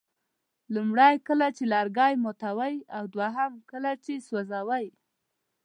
لومړی 0.73 1.15
کله 1.27 1.47
چې 1.57 1.63
لرګي 1.73 2.13
ماتوئ 2.23 2.75
او 2.97 3.03
دوهم 3.15 3.53
کله 3.71 3.91
چې 4.03 4.13
سوځوئ. 4.27 4.85